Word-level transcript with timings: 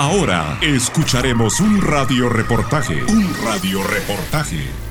Ahora 0.00 0.56
escucharemos 0.62 1.60
un 1.60 1.78
radio 1.78 2.30
reportaje. 2.30 3.04
Un 3.04 3.34
radio 3.44 3.86
reportaje. 3.86 4.89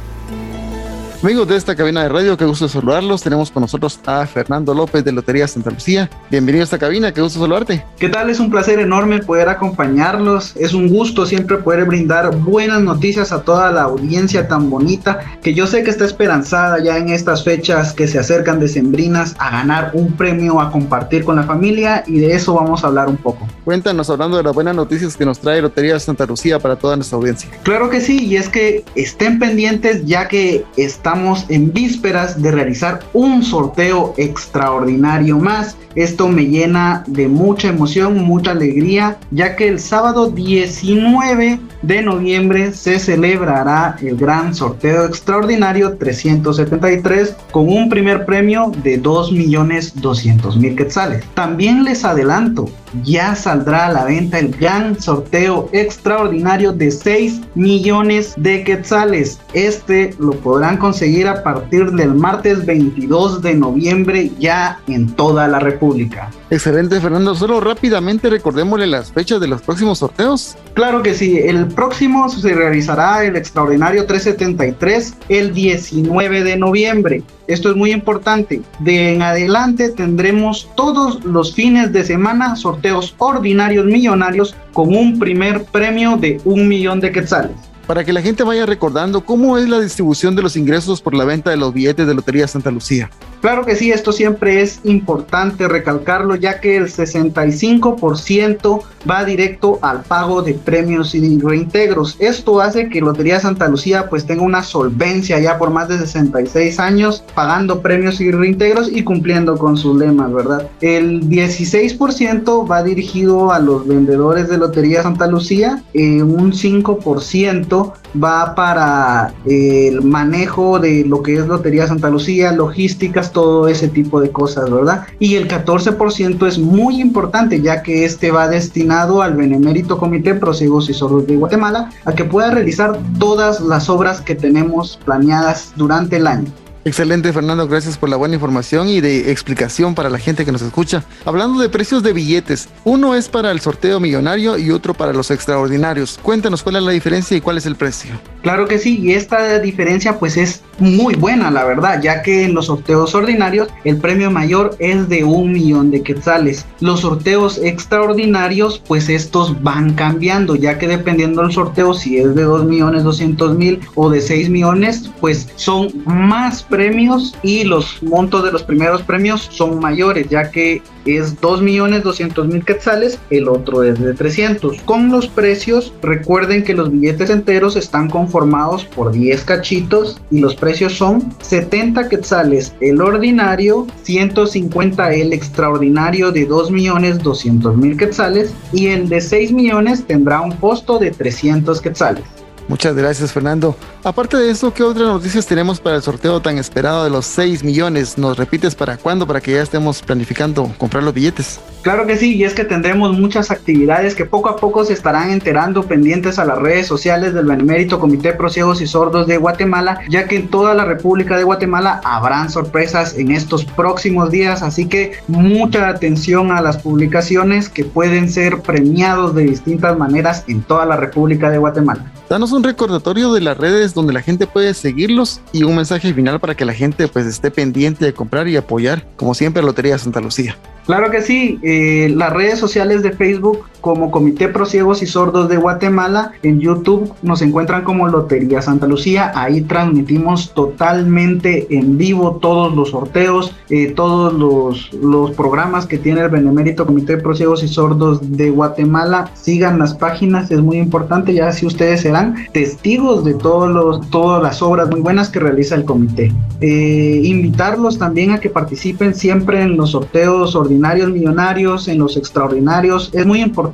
Amigos 1.21 1.49
de 1.49 1.57
esta 1.57 1.75
cabina 1.75 2.03
de 2.03 2.07
radio, 2.07 2.37
qué 2.37 2.45
gusto 2.45 2.69
saludarlos. 2.69 3.21
Tenemos 3.21 3.51
con 3.51 3.59
nosotros 3.59 3.99
a 4.05 4.25
Fernando 4.25 4.73
López 4.73 5.03
de 5.03 5.11
Lotería 5.11 5.49
Santa 5.49 5.69
Lucía. 5.69 6.09
Bienvenido 6.31 6.61
a 6.61 6.63
esta 6.63 6.79
cabina, 6.79 7.13
qué 7.13 7.21
gusto 7.21 7.41
saludarte. 7.41 7.83
¿Qué 7.97 8.07
tal? 8.07 8.29
Es 8.29 8.39
un 8.39 8.49
placer 8.49 8.79
enorme 8.79 9.19
poder 9.19 9.49
acompañarlos. 9.49 10.55
Es 10.55 10.73
un 10.73 10.87
gusto 10.87 11.25
siempre 11.25 11.57
poder 11.57 11.83
brindar 11.83 12.33
buenas 12.37 12.81
noticias 12.81 13.33
a 13.33 13.41
toda 13.41 13.69
la 13.69 13.81
audiencia 13.81 14.47
tan 14.47 14.69
bonita 14.69 15.19
que 15.43 15.53
yo 15.53 15.67
sé 15.67 15.83
que 15.83 15.89
está 15.89 16.05
esperanzada 16.05 16.81
ya 16.81 16.97
en 16.97 17.09
estas 17.09 17.43
fechas 17.43 17.91
que 17.91 18.07
se 18.07 18.17
acercan 18.17 18.61
decembrinas 18.61 19.35
a 19.39 19.49
ganar 19.51 19.91
un 19.95 20.13
premio 20.13 20.61
a 20.61 20.71
compartir 20.71 21.25
con 21.25 21.35
la 21.35 21.43
familia 21.43 22.01
y 22.07 22.19
de 22.19 22.31
eso 22.31 22.53
vamos 22.53 22.85
a 22.85 22.87
hablar 22.87 23.09
un 23.09 23.17
poco. 23.17 23.45
Cuéntanos 23.65 24.09
hablando 24.09 24.37
de 24.37 24.43
las 24.43 24.53
buenas 24.53 24.73
noticias 24.73 25.17
que 25.17 25.25
nos 25.25 25.39
trae 25.39 25.61
Lotería 25.61 25.99
Santa 25.99 26.25
Lucía 26.25 26.59
para 26.59 26.77
toda 26.77 26.95
nuestra 26.95 27.17
audiencia. 27.17 27.49
Claro 27.63 27.89
que 27.89 27.99
sí, 27.99 28.25
y 28.25 28.37
es 28.37 28.47
que 28.47 28.85
estén 28.95 29.37
pendientes 29.37 30.05
ya 30.05 30.29
que 30.29 30.63
está 30.77 31.08
estamos 31.09 31.47
en 31.49 31.73
vísperas 31.73 32.39
de 32.39 32.51
realizar 32.51 32.99
un 33.13 33.41
sorteo 33.41 34.13
extraordinario 34.17 35.39
más. 35.39 35.75
Esto 35.95 36.27
me 36.27 36.45
llena 36.45 37.03
de 37.07 37.27
mucha 37.27 37.69
emoción, 37.69 38.23
mucha 38.23 38.51
alegría, 38.51 39.17
ya 39.31 39.55
que 39.55 39.67
el 39.67 39.79
sábado 39.79 40.29
19 40.29 41.59
de 41.81 42.01
noviembre 42.03 42.73
se 42.73 42.99
celebrará 42.99 43.97
el 44.01 44.17
gran 44.17 44.53
sorteo 44.53 45.05
extraordinario 45.05 45.97
373 45.97 47.35
con 47.49 47.67
un 47.69 47.89
primer 47.89 48.25
premio 48.25 48.71
de 48.83 49.01
2.200.000 49.01 50.75
quetzales. 50.75 51.23
También 51.33 51.85
les 51.85 52.05
adelanto, 52.05 52.69
ya 53.03 53.35
saldrá 53.35 53.87
a 53.87 53.93
la 53.93 54.05
venta 54.05 54.37
el 54.37 54.51
gran 54.51 54.99
sorteo 55.01 55.69
extraordinario 55.71 56.71
de 56.71 56.91
6 56.91 57.41
millones 57.55 58.33
de 58.37 58.63
quetzales. 58.63 59.39
Este 59.53 60.13
lo 60.19 60.31
podrán 60.33 60.77
conseguir 60.77 60.98
a 61.27 61.43
partir 61.43 61.91
del 61.91 62.13
martes 62.13 62.65
22 62.65 63.41
de 63.41 63.53
noviembre 63.53 64.31
ya 64.37 64.79
en 64.87 65.07
toda 65.15 65.47
la 65.47 65.59
República. 65.59 66.29
Excelente, 66.49 66.99
Fernando. 66.99 67.35
Solo 67.35 67.61
rápidamente 67.61 68.29
recordémosle 68.29 68.87
las 68.87 69.11
fechas 69.11 69.39
de 69.39 69.47
los 69.47 69.61
próximos 69.61 69.99
sorteos. 69.99 70.57
Claro 70.73 71.01
que 71.01 71.13
sí. 71.13 71.37
El 71.37 71.67
próximo 71.67 72.27
se 72.29 72.53
realizará 72.53 73.23
el 73.23 73.35
extraordinario 73.35 74.05
373 74.05 75.15
el 75.29 75.53
19 75.53 76.43
de 76.43 76.57
noviembre. 76.57 77.23
Esto 77.47 77.69
es 77.69 77.75
muy 77.75 77.91
importante. 77.91 78.61
De 78.79 79.13
en 79.13 79.21
adelante 79.21 79.89
tendremos 79.89 80.69
todos 80.75 81.23
los 81.23 81.53
fines 81.53 81.93
de 81.93 82.03
semana 82.03 82.55
sorteos 82.55 83.15
ordinarios 83.17 83.85
millonarios 83.85 84.55
con 84.73 84.95
un 84.95 85.17
primer 85.17 85.63
premio 85.63 86.17
de 86.17 86.41
un 86.45 86.67
millón 86.67 86.99
de 86.99 87.11
quetzales 87.11 87.68
para 87.89 88.05
que 88.05 88.13
la 88.13 88.21
gente 88.21 88.43
vaya 88.43 88.67
recordando 88.67 89.25
cómo 89.25 89.57
es 89.57 89.67
la 89.67 89.79
distribución 89.79 90.35
de 90.35 90.43
los 90.43 90.55
ingresos 90.55 91.01
por 91.01 91.15
la 91.15 91.25
venta 91.25 91.49
de 91.49 91.57
los 91.57 91.73
billetes 91.73 92.05
de 92.05 92.13
Lotería 92.13 92.47
Santa 92.47 92.69
Lucía. 92.69 93.09
Claro 93.41 93.65
que 93.65 93.75
sí, 93.75 93.91
esto 93.91 94.11
siempre 94.11 94.61
es 94.61 94.81
importante 94.83 95.67
recalcarlo 95.67 96.35
ya 96.35 96.59
que 96.59 96.75
el 96.75 96.87
65% 96.87 98.81
va 99.09 99.23
directo 99.23 99.79
al 99.81 100.01
pago 100.03 100.41
de 100.41 100.53
premios 100.55 101.15
y 101.15 101.39
reintegros. 101.39 102.17
Esto 102.19 102.59
hace 102.59 102.89
que 102.89 102.99
Lotería 102.99 103.39
Santa 103.39 103.69
Lucía 103.69 104.09
pues 104.09 104.25
tenga 104.25 104.43
una 104.43 104.61
solvencia 104.63 105.39
ya 105.39 105.57
por 105.57 105.69
más 105.69 105.87
de 105.87 105.97
66 105.99 106.79
años 106.79 107.23
pagando 107.33 107.81
premios 107.81 108.19
y 108.19 108.31
reintegros 108.31 108.91
y 108.91 109.03
cumpliendo 109.03 109.57
con 109.57 109.77
sus 109.77 109.97
lemas, 109.97 110.33
¿verdad? 110.33 110.67
El 110.81 111.29
16% 111.29 112.69
va 112.69 112.83
dirigido 112.83 113.51
a 113.51 113.59
los 113.59 113.87
vendedores 113.87 114.49
de 114.49 114.57
Lotería 114.57 115.03
Santa 115.03 115.27
Lucía, 115.27 115.83
eh, 115.93 116.21
un 116.23 116.51
5% 116.51 117.93
va 118.21 118.55
para 118.55 119.33
el 119.45 120.01
manejo 120.01 120.79
de 120.79 121.05
lo 121.05 121.23
que 121.23 121.35
es 121.35 121.47
Lotería 121.47 121.87
Santa 121.87 122.09
Lucía, 122.09 122.51
logísticas, 122.51 123.28
todo 123.31 123.67
ese 123.67 123.87
tipo 123.87 124.19
de 124.21 124.31
cosas, 124.31 124.69
¿verdad? 124.69 125.07
Y 125.19 125.35
el 125.35 125.47
14% 125.47 126.47
es 126.47 126.57
muy 126.57 127.01
importante 127.01 127.61
ya 127.61 127.83
que 127.83 128.05
este 128.05 128.31
va 128.31 128.47
destinado 128.47 129.21
al 129.21 129.35
Benemérito 129.35 129.97
Comité 129.97 130.35
Pro 130.35 130.51
y 130.51 130.93
Sordos 130.93 131.27
de 131.27 131.37
Guatemala 131.37 131.89
a 132.05 132.13
que 132.13 132.25
pueda 132.25 132.51
realizar 132.51 132.99
todas 133.19 133.61
las 133.61 133.89
obras 133.89 134.21
que 134.21 134.35
tenemos 134.35 134.99
planeadas 135.05 135.73
durante 135.75 136.17
el 136.17 136.27
año. 136.27 136.51
Excelente, 136.85 137.33
Fernando. 137.33 137.67
Gracias 137.67 137.97
por 137.97 138.09
la 138.09 138.15
buena 138.15 138.35
información 138.35 138.87
y 138.87 139.01
de 139.01 139.31
explicación 139.31 139.95
para 139.95 140.09
la 140.09 140.17
gente 140.17 140.45
que 140.45 140.51
nos 140.51 140.61
escucha. 140.61 141.03
Hablando 141.25 141.59
de 141.59 141.69
precios 141.69 142.03
de 142.03 142.13
billetes, 142.13 142.69
uno 142.85 143.15
es 143.15 143.27
para 143.27 143.51
el 143.51 143.59
sorteo 143.59 143.99
millonario 143.99 144.57
y 144.57 144.71
otro 144.71 144.93
para 144.93 145.13
los 145.13 145.29
extraordinarios. 145.29 146.19
Cuéntanos 146.23 146.63
cuál 146.63 146.77
es 146.77 146.83
la 146.83 146.91
diferencia 146.91 147.35
y 147.35 147.41
cuál 147.41 147.57
es 147.57 147.65
el 147.65 147.75
precio. 147.75 148.19
Claro 148.41 148.67
que 148.67 148.79
sí, 148.79 148.99
y 149.01 149.13
esta 149.13 149.59
diferencia 149.59 150.17
pues 150.17 150.37
es 150.37 150.63
muy 150.79 151.15
buena, 151.15 151.51
la 151.51 151.65
verdad, 151.65 152.01
ya 152.01 152.21
que 152.21 152.45
en 152.45 152.53
los 152.53 152.67
sorteos 152.67 153.13
ordinarios 153.13 153.67
el 153.83 153.97
premio 153.97 154.31
mayor 154.31 154.75
es 154.79 155.09
de 155.09 155.25
un 155.25 155.51
millón 155.51 155.91
de 155.91 156.03
quetzales. 156.03 156.65
Los 156.79 157.01
sorteos 157.01 157.59
extraordinarios 157.61 158.81
pues 158.87 159.09
estos 159.09 159.61
van 159.61 159.93
cambiando, 159.93 160.55
ya 160.55 160.77
que 160.77 160.87
dependiendo 160.87 161.41
del 161.41 161.51
sorteo, 161.51 161.93
si 161.93 162.17
es 162.17 162.33
de 162.33 162.43
2 162.43 162.63
millones 162.65 163.03
200 163.03 163.57
mil 163.57 163.79
o 163.95 164.09
de 164.09 164.21
6 164.21 164.49
millones, 164.49 165.11
pues 165.19 165.49
son 165.55 165.89
más 166.05 166.63
premios 166.63 167.35
y 167.43 167.65
los 167.65 168.01
montos 168.03 168.43
de 168.45 168.51
los 168.53 168.63
primeros 168.63 169.01
premios 169.01 169.49
son 169.51 169.79
mayores, 169.79 170.29
ya 170.29 170.49
que 170.49 170.81
es 171.05 171.39
2 171.39 171.61
millones 171.61 172.03
200 172.03 172.47
mil 172.47 172.63
quetzales, 172.63 173.19
el 173.29 173.47
otro 173.47 173.83
es 173.83 173.99
de 173.99 174.13
300. 174.13 174.81
Con 174.83 175.11
los 175.11 175.27
precios, 175.27 175.93
recuerden 176.01 176.63
que 176.63 176.73
los 176.73 176.91
billetes 176.91 177.29
enteros 177.29 177.75
están 177.75 178.09
conformados 178.09 178.85
por 178.85 179.11
10 179.11 179.43
cachitos 179.43 180.21
y 180.31 180.39
los 180.39 180.55
precios 180.55 180.93
son 180.93 181.33
70 181.41 182.09
quetzales 182.09 182.73
el 182.81 183.01
ordinario, 183.01 183.87
150 184.03 185.13
el 185.13 185.33
extraordinario 185.33 186.31
de 186.31 186.45
2 186.45 186.71
millones 186.71 187.21
200 187.21 187.75
mil 187.77 187.97
quetzales 187.97 188.53
y 188.73 188.87
el 188.87 189.09
de 189.09 189.21
6 189.21 189.51
millones 189.51 190.05
tendrá 190.05 190.41
un 190.41 190.51
costo 190.53 190.99
de 190.99 191.11
300 191.11 191.81
quetzales. 191.81 192.23
Muchas 192.69 192.95
gracias, 192.95 193.33
Fernando. 193.33 193.75
Aparte 194.03 194.37
de 194.37 194.51
eso, 194.51 194.71
¿qué 194.71 194.83
otras 194.83 195.07
noticias 195.07 195.47
tenemos 195.47 195.79
para 195.79 195.95
el 195.95 196.03
sorteo 196.03 196.39
tan 196.39 196.59
esperado 196.59 197.03
de 197.03 197.09
los 197.09 197.25
6 197.25 197.63
millones? 197.63 198.19
¿Nos 198.19 198.37
repites 198.37 198.75
para 198.75 198.95
cuándo? 198.95 199.25
Para 199.25 199.41
que 199.41 199.53
ya 199.53 199.63
estemos 199.63 200.03
planificando 200.03 200.71
comprar 200.77 201.03
los 201.03 201.11
billetes. 201.11 201.59
Claro 201.81 202.05
que 202.05 202.17
sí, 202.17 202.35
y 202.35 202.43
es 202.43 202.53
que 202.53 202.65
tendremos 202.65 203.17
muchas 203.17 203.51
actividades 203.51 204.13
que 204.13 204.25
poco 204.25 204.49
a 204.49 204.57
poco 204.57 204.83
se 204.83 204.91
estarán 204.91 205.31
enterando 205.31 205.83
pendientes 205.83 206.37
a 206.37 206.43
las 206.43 206.57
redes 206.57 206.87
sociales 206.87 207.33
del 207.33 207.45
Benemérito 207.45 207.99
Comité 207.99 208.33
Pro 208.33 208.49
Ciegos 208.49 208.81
y 208.81 208.87
Sordos 208.87 209.27
de 209.27 209.37
Guatemala, 209.37 210.01
ya 210.09 210.27
que 210.27 210.35
en 210.35 210.49
toda 210.49 210.73
la 210.73 210.83
República 210.83 211.37
de 211.37 211.45
Guatemala 211.45 212.01
habrán 212.03 212.49
sorpresas 212.49 213.17
en 213.17 213.31
estos 213.31 213.63
próximos 213.63 214.29
días, 214.29 214.61
así 214.61 214.87
que 214.87 215.13
mucha 215.27 215.87
atención 215.87 216.51
a 216.51 216.61
las 216.61 216.77
publicaciones 216.77 217.69
que 217.69 217.85
pueden 217.85 218.29
ser 218.29 218.61
premiados 218.61 219.33
de 219.33 219.43
distintas 219.43 219.97
maneras 219.97 220.43
en 220.47 220.61
toda 220.61 220.85
la 220.85 220.97
República 220.97 221.49
de 221.49 221.59
Guatemala. 221.59 222.11
Danos 222.29 222.51
un 222.51 222.63
recordatorio 222.63 223.31
de 223.31 223.41
las 223.41 223.57
redes 223.57 223.93
donde 223.93 224.11
la 224.11 224.21
gente 224.21 224.47
puede 224.47 224.73
seguirlos 224.73 225.39
y 225.53 225.63
un 225.63 225.77
mensaje 225.77 226.13
final 226.13 226.41
para 226.41 226.55
que 226.55 226.65
la 226.65 226.73
gente 226.73 227.07
pues 227.07 227.25
esté 227.25 227.51
pendiente 227.51 228.03
de 228.03 228.13
comprar 228.13 228.49
y 228.49 228.57
apoyar, 228.57 229.05
como 229.15 229.33
siempre, 229.33 229.63
Lotería 229.63 229.97
Santa 229.97 230.19
Lucía. 230.19 230.57
Claro 230.89 231.11
que 231.11 231.21
sí, 231.21 231.59
eh, 231.61 232.11
las 232.15 232.33
redes 232.33 232.57
sociales 232.57 233.03
de 233.03 233.11
Facebook 233.11 233.68
como 233.81 234.11
Comité 234.11 234.47
Pro 234.47 234.65
Ciegos 234.65 235.01
y 235.01 235.07
Sordos 235.07 235.49
de 235.49 235.57
Guatemala, 235.57 236.33
en 236.43 236.59
YouTube. 236.59 237.13
Nos 237.21 237.41
encuentran 237.41 237.83
como 237.83 238.07
Lotería 238.07 238.61
Santa 238.61 238.87
Lucía, 238.87 239.31
ahí 239.35 239.61
transmitimos 239.61 240.53
totalmente 240.53 241.67
en 241.69 241.97
vivo 241.97 242.39
todos 242.41 242.75
los 242.75 242.89
sorteos, 242.89 243.55
eh, 243.69 243.91
todos 243.95 244.33
los, 244.33 244.93
los 244.93 245.31
programas 245.31 245.85
que 245.85 245.97
tiene 245.97 246.21
el 246.21 246.29
Benemérito 246.29 246.85
Comité 246.85 247.17
Pro 247.17 247.35
Ciegos 247.35 247.63
y 247.63 247.67
Sordos 247.67 248.19
de 248.37 248.49
Guatemala, 248.49 249.31
sigan 249.33 249.79
las 249.79 249.93
páginas, 249.93 250.51
es 250.51 250.61
muy 250.61 250.77
importante, 250.77 251.33
ya 251.33 251.51
si 251.51 251.65
ustedes 251.65 252.01
serán 252.01 252.35
testigos 252.53 253.23
de 253.23 253.33
todos 253.33 253.69
los, 253.69 254.09
todas 254.09 254.41
las 254.41 254.61
obras 254.61 254.89
muy 254.89 255.01
buenas 255.01 255.29
que 255.29 255.39
realiza 255.39 255.75
el 255.75 255.85
comité. 255.85 256.31
Eh, 256.61 257.21
invitarlos 257.23 257.97
también 257.97 258.31
a 258.31 258.39
que 258.39 258.49
participen 258.49 259.13
siempre 259.13 259.61
en 259.61 259.77
los 259.77 259.91
sorteos 259.91 260.55
ordinarios 260.55 261.09
millonarios, 261.09 261.87
en 261.87 261.99
los 261.99 262.17
extraordinarios, 262.17 263.09
es 263.13 263.25
muy 263.25 263.41
importante, 263.41 263.68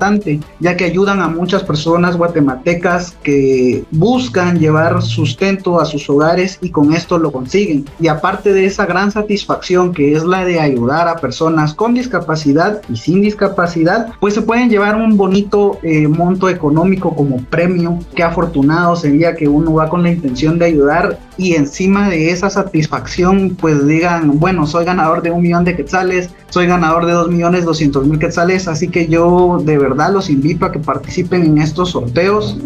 ya 0.59 0.75
que 0.77 0.85
ayudan 0.85 1.21
a 1.21 1.27
muchas 1.27 1.63
personas 1.63 2.17
guatemaltecas 2.17 3.15
que 3.23 3.83
buscan 3.91 4.59
llevar 4.59 5.01
sustento 5.01 5.79
a 5.79 5.85
sus 5.85 6.09
hogares 6.09 6.59
y 6.61 6.69
con 6.69 6.93
esto 6.93 7.17
lo 7.17 7.31
consiguen. 7.31 7.85
Y 7.99 8.07
aparte 8.07 8.53
de 8.53 8.65
esa 8.65 8.85
gran 8.85 9.11
satisfacción 9.11 9.93
que 9.93 10.13
es 10.13 10.23
la 10.23 10.45
de 10.45 10.59
ayudar 10.59 11.07
a 11.07 11.17
personas 11.17 11.73
con 11.73 11.93
discapacidad 11.93 12.81
y 12.89 12.97
sin 12.97 13.21
discapacidad, 13.21 14.13
pues 14.19 14.33
se 14.33 14.41
pueden 14.41 14.69
llevar 14.69 14.95
un 14.95 15.17
bonito 15.17 15.79
eh, 15.83 16.07
monto 16.07 16.49
económico 16.49 17.15
como 17.15 17.37
premio. 17.45 17.99
Qué 18.15 18.23
afortunado 18.23 18.95
sería 18.95 19.35
que 19.35 19.47
uno 19.47 19.73
va 19.73 19.89
con 19.89 20.03
la 20.03 20.11
intención 20.11 20.59
de 20.59 20.65
ayudar 20.65 21.19
y 21.37 21.55
encima 21.55 22.09
de 22.09 22.31
esa 22.31 22.49
satisfacción 22.49 23.57
pues 23.59 23.85
digan, 23.85 24.39
bueno, 24.39 24.65
soy 24.65 24.85
ganador 24.85 25.21
de 25.21 25.31
un 25.31 25.41
millón 25.41 25.65
de 25.65 25.75
quetzales, 25.75 26.29
soy 26.49 26.67
ganador 26.67 27.05
de 27.05 27.13
2 27.13 27.29
millones 27.29 27.65
200 27.65 28.07
mil 28.07 28.19
quetzales, 28.19 28.67
así 28.67 28.87
que 28.87 29.07
yo 29.07 29.59
de 29.61 29.77
verdad 29.77 29.84
los 29.89 30.29
invito 30.29 30.65
a 30.65 30.71
que 30.71 30.79
participen 30.79 31.43
en 31.43 31.57
estos 31.59 31.91
sorteos 31.91 32.57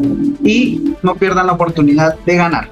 y 0.43 0.95
no 1.03 1.15
pierdan 1.15 1.47
la 1.47 1.53
oportunidad 1.53 2.17
de 2.25 2.35
ganar. 2.35 2.69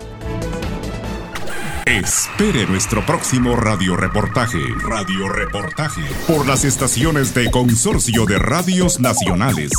Espere 1.85 2.65
nuestro 2.67 3.05
próximo 3.05 3.55
radioreportaje. 3.55 4.59
Radioreportaje 4.88 6.01
por 6.27 6.45
las 6.45 6.65
estaciones 6.65 7.33
de 7.33 7.49
Consorcio 7.49 8.25
de 8.25 8.38
Radios 8.38 8.99
Nacionales. 8.99 9.71